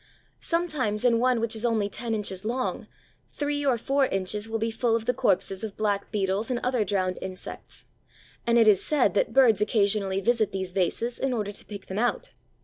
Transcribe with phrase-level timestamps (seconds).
[0.39, 2.87] Sometimes in one which is only ten inches long,
[3.31, 7.19] three or four inches will be full of the corpses of blackbeetles and other drowned
[7.21, 7.85] insects,
[8.47, 11.99] and it is said that birds occasionally visit these vases in order to pick them
[11.99, 12.31] out.